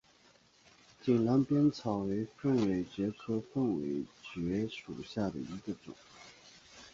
[1.05, 5.93] 井栏边草为凤尾蕨科凤尾蕨属下的一个种。